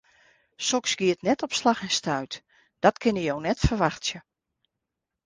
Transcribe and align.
Soks 0.67 0.93
giet 1.01 1.21
net 1.27 1.43
op 1.47 1.53
slach 1.59 1.81
en 1.87 1.91
stuit, 1.99 2.33
dat 2.85 2.97
kinne 3.03 3.23
jo 3.29 3.35
net 3.45 3.59
ferwachtsje. 3.67 4.19